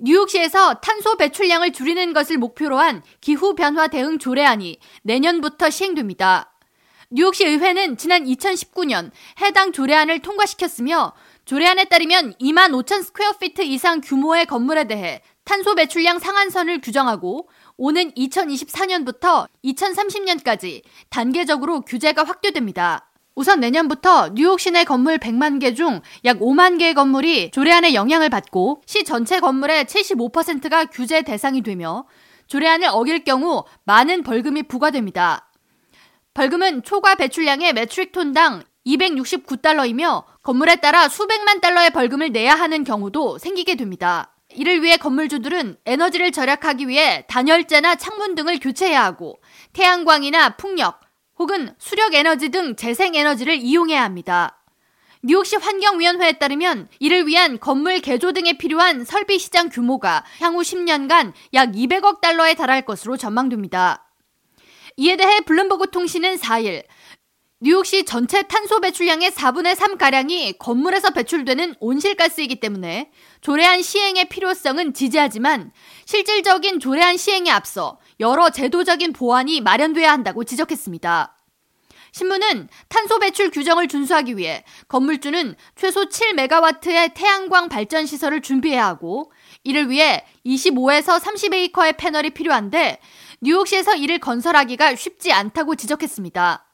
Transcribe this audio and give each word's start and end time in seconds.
뉴욕시에서 0.00 0.74
탄소 0.74 1.16
배출량을 1.16 1.72
줄이는 1.72 2.12
것을 2.12 2.38
목표로 2.38 2.78
한 2.78 3.02
기후 3.20 3.56
변화 3.56 3.88
대응 3.88 4.18
조례안이 4.18 4.78
내년부터 5.02 5.70
시행됩니다. 5.70 6.54
뉴욕시 7.10 7.44
의회는 7.44 7.96
지난 7.96 8.24
2019년 8.24 9.10
해당 9.40 9.72
조례안을 9.72 10.20
통과시켰으며 10.20 11.14
조례안에 11.46 11.86
따르면 11.86 12.34
2만 12.34 12.70
5천 12.80 13.02
스퀘어피트 13.02 13.62
이상 13.62 14.00
규모의 14.00 14.46
건물에 14.46 14.84
대해 14.84 15.22
탄소 15.44 15.74
배출량 15.74 16.20
상한선을 16.20 16.80
규정하고 16.80 17.48
오는 17.76 18.12
2024년부터 18.12 19.48
2030년까지 19.64 20.82
단계적으로 21.08 21.80
규제가 21.80 22.22
확대됩니다. 22.22 23.10
우선 23.38 23.60
내년부터 23.60 24.30
뉴욕 24.34 24.58
시내 24.58 24.82
건물 24.82 25.18
100만 25.18 25.60
개 25.60 25.72
중 25.72 26.00
약 26.24 26.40
5만 26.40 26.76
개의 26.76 26.92
건물이 26.92 27.52
조례안의 27.52 27.94
영향을 27.94 28.30
받고 28.30 28.82
시 28.84 29.04
전체 29.04 29.38
건물의 29.38 29.84
75%가 29.84 30.86
규제 30.86 31.22
대상이 31.22 31.62
되며 31.62 32.04
조례안을 32.48 32.88
어길 32.90 33.22
경우 33.22 33.62
많은 33.84 34.24
벌금이 34.24 34.64
부과됩니다. 34.64 35.52
벌금은 36.34 36.82
초과 36.82 37.14
배출량의 37.14 37.74
매트릭 37.74 38.10
톤당 38.10 38.64
269달러이며 38.84 40.24
건물에 40.42 40.76
따라 40.76 41.08
수백만 41.08 41.60
달러의 41.60 41.90
벌금을 41.90 42.32
내야 42.32 42.56
하는 42.56 42.82
경우도 42.82 43.38
생기게 43.38 43.76
됩니다. 43.76 44.34
이를 44.52 44.82
위해 44.82 44.96
건물주들은 44.96 45.76
에너지를 45.86 46.32
절약하기 46.32 46.88
위해 46.88 47.24
단열재나 47.28 47.94
창문 47.94 48.34
등을 48.34 48.58
교체해야 48.58 49.04
하고 49.04 49.38
태양광이나 49.74 50.56
풍력, 50.56 51.07
혹은 51.38 51.74
수력 51.78 52.14
에너지 52.14 52.48
등 52.48 52.74
재생 52.76 53.14
에너지를 53.14 53.56
이용해야 53.56 54.02
합니다. 54.02 54.62
뉴욕시 55.22 55.56
환경위원회에 55.56 56.32
따르면 56.32 56.88
이를 57.00 57.26
위한 57.26 57.58
건물 57.58 58.00
개조 58.00 58.32
등에 58.32 58.56
필요한 58.56 59.04
설비 59.04 59.38
시장 59.38 59.68
규모가 59.68 60.24
향후 60.40 60.60
10년간 60.60 61.32
약 61.54 61.72
200억 61.72 62.20
달러에 62.20 62.54
달할 62.54 62.82
것으로 62.82 63.16
전망됩니다. 63.16 64.04
이에 64.96 65.16
대해 65.16 65.40
블룸버그 65.40 65.90
통신은 65.90 66.36
4일 66.36 66.84
뉴욕시 67.60 68.04
전체 68.04 68.42
탄소 68.42 68.80
배출량의 68.80 69.32
4분의 69.32 69.74
3가량이 69.74 70.58
건물에서 70.60 71.10
배출되는 71.10 71.74
온실가스이기 71.80 72.60
때문에 72.60 73.10
조례안 73.40 73.82
시행의 73.82 74.28
필요성은 74.28 74.94
지지하지만 74.94 75.72
실질적인 76.04 76.78
조례안 76.78 77.16
시행에 77.16 77.50
앞서 77.50 77.98
여러 78.20 78.50
제도적인 78.50 79.12
보완이 79.12 79.60
마련돼야 79.60 80.12
한다고 80.12 80.44
지적했습니다. 80.44 81.34
신문은 82.12 82.68
탄소 82.88 83.18
배출 83.18 83.50
규정을 83.50 83.88
준수하기 83.88 84.36
위해 84.36 84.64
건물주는 84.86 85.56
최소 85.74 86.04
7메가와트의 86.04 87.14
태양광 87.14 87.68
발전 87.68 88.06
시설을 88.06 88.40
준비해야 88.40 88.86
하고 88.86 89.32
이를 89.64 89.90
위해 89.90 90.24
25에서 90.46 91.18
30에이커의 91.18 91.96
패널이 91.96 92.30
필요한데 92.30 93.00
뉴욕시에서 93.40 93.96
이를 93.96 94.20
건설하기가 94.20 94.94
쉽지 94.94 95.32
않다고 95.32 95.74
지적했습니다. 95.74 96.67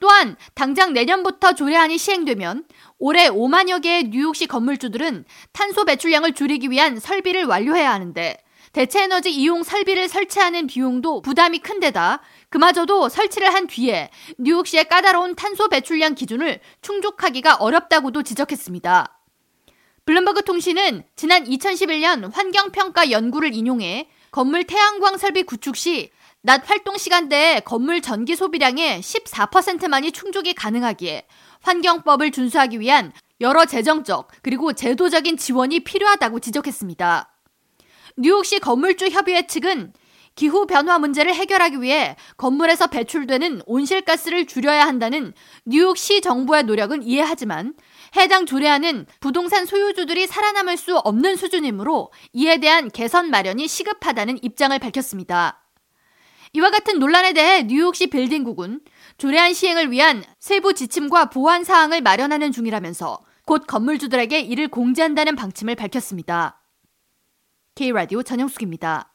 또한 0.00 0.36
당장 0.54 0.92
내년부터 0.92 1.54
조례안이 1.54 1.98
시행되면 1.98 2.64
올해 2.98 3.28
5만여 3.28 3.82
개의 3.82 4.04
뉴욕시 4.10 4.46
건물주들은 4.46 5.24
탄소 5.52 5.84
배출량을 5.84 6.34
줄이기 6.34 6.70
위한 6.70 6.98
설비를 7.00 7.44
완료해야 7.44 7.92
하는데 7.92 8.36
대체 8.72 9.02
에너지 9.02 9.32
이용 9.32 9.62
설비를 9.62 10.08
설치하는 10.08 10.66
비용도 10.66 11.22
부담이 11.22 11.60
큰 11.60 11.80
데다 11.80 12.20
그마저도 12.50 13.08
설치를 13.08 13.52
한 13.52 13.66
뒤에 13.66 14.10
뉴욕시의 14.38 14.88
까다로운 14.88 15.34
탄소 15.34 15.68
배출량 15.68 16.14
기준을 16.14 16.60
충족하기가 16.82 17.56
어렵다고도 17.56 18.22
지적했습니다. 18.22 19.14
블룸버그 20.04 20.44
통신은 20.44 21.04
지난 21.16 21.44
2011년 21.44 22.32
환경평가 22.32 23.10
연구를 23.10 23.54
인용해 23.54 24.08
건물 24.30 24.64
태양광 24.64 25.18
설비 25.18 25.42
구축 25.42 25.76
시 25.76 26.10
낮 26.48 26.62
활동 26.70 26.96
시간대에 26.96 27.60
건물 27.60 28.00
전기 28.00 28.34
소비량의 28.34 29.02
14%만이 29.02 30.12
충족이 30.12 30.54
가능하기에 30.54 31.26
환경법을 31.60 32.30
준수하기 32.30 32.80
위한 32.80 33.12
여러 33.42 33.66
재정적 33.66 34.28
그리고 34.40 34.72
제도적인 34.72 35.36
지원이 35.36 35.80
필요하다고 35.80 36.40
지적했습니다. 36.40 37.30
뉴욕시 38.16 38.60
건물주 38.60 39.08
협의회 39.08 39.46
측은 39.46 39.92
기후 40.36 40.66
변화 40.66 40.98
문제를 40.98 41.34
해결하기 41.34 41.82
위해 41.82 42.16
건물에서 42.38 42.86
배출되는 42.86 43.60
온실가스를 43.66 44.46
줄여야 44.46 44.86
한다는 44.86 45.34
뉴욕시 45.66 46.22
정부의 46.22 46.62
노력은 46.62 47.02
이해하지만 47.02 47.74
해당 48.16 48.46
조례안은 48.46 49.04
부동산 49.20 49.66
소유주들이 49.66 50.26
살아남을 50.26 50.78
수 50.78 50.96
없는 50.96 51.36
수준이므로 51.36 52.10
이에 52.32 52.56
대한 52.56 52.88
개선 52.88 53.28
마련이 53.28 53.68
시급하다는 53.68 54.38
입장을 54.42 54.78
밝혔습니다. 54.78 55.67
이와 56.52 56.70
같은 56.70 56.98
논란에 56.98 57.32
대해 57.32 57.62
뉴욕시 57.62 58.08
빌딩국은 58.08 58.80
조례안 59.18 59.52
시행을 59.52 59.90
위한 59.90 60.24
세부 60.38 60.74
지침과 60.74 61.30
보완 61.30 61.64
사항을 61.64 62.00
마련하는 62.00 62.52
중이라면서 62.52 63.18
곧 63.44 63.64
건물주들에게 63.66 64.40
이를 64.40 64.68
공지한다는 64.68 65.36
방침을 65.36 65.74
밝혔습니다. 65.74 66.60
K라디오 67.74 68.22
전영숙입니다. 68.22 69.12